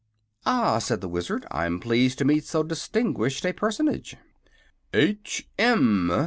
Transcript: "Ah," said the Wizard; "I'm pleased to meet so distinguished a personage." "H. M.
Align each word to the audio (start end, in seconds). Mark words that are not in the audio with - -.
"Ah," 0.47 0.79
said 0.79 0.99
the 0.99 1.07
Wizard; 1.07 1.45
"I'm 1.51 1.79
pleased 1.79 2.17
to 2.17 2.25
meet 2.25 2.43
so 2.45 2.63
distinguished 2.63 3.45
a 3.45 3.53
personage." 3.53 4.15
"H. 4.95 5.47
M. 5.59 6.11